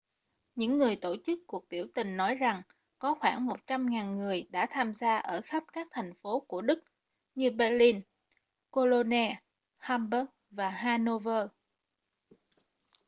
[0.55, 2.61] những người tổ chức cuộc biểu tình nói rằng
[2.99, 6.83] có khoảng 100.000 người đã tham gia ở khắp các thành phố của đức
[7.35, 8.01] như berlin
[8.71, 9.39] cologne
[9.77, 11.47] hamburg và hanover